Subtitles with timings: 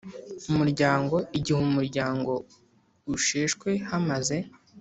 [0.51, 2.31] Umuryango Igihe Umuryango
[3.15, 4.37] Usheshwe Hamaze